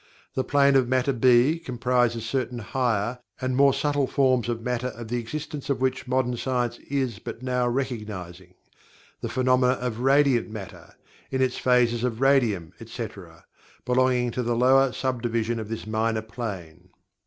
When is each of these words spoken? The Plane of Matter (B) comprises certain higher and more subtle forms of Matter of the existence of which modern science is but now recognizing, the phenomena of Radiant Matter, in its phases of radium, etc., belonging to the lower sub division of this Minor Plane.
The 0.33 0.43
Plane 0.43 0.75
of 0.75 0.87
Matter 0.87 1.13
(B) 1.13 1.59
comprises 1.59 2.25
certain 2.25 2.57
higher 2.57 3.19
and 3.39 3.55
more 3.55 3.71
subtle 3.71 4.07
forms 4.07 4.49
of 4.49 4.63
Matter 4.63 4.87
of 4.87 5.09
the 5.09 5.19
existence 5.19 5.69
of 5.69 5.79
which 5.79 6.07
modern 6.07 6.35
science 6.37 6.79
is 6.89 7.19
but 7.19 7.43
now 7.43 7.67
recognizing, 7.67 8.55
the 9.21 9.29
phenomena 9.29 9.73
of 9.73 9.99
Radiant 9.99 10.49
Matter, 10.49 10.95
in 11.29 11.39
its 11.39 11.59
phases 11.59 12.03
of 12.03 12.19
radium, 12.19 12.73
etc., 12.79 13.45
belonging 13.85 14.31
to 14.31 14.41
the 14.41 14.55
lower 14.55 14.91
sub 14.91 15.21
division 15.21 15.59
of 15.59 15.69
this 15.69 15.85
Minor 15.85 16.23
Plane. 16.23 16.89